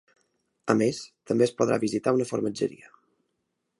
A 0.73 0.75
més, 0.79 1.01
també 1.31 1.47
es 1.47 1.53
podrà 1.59 1.79
visitar 1.83 2.15
una 2.19 2.27
formatgeria. 2.31 2.91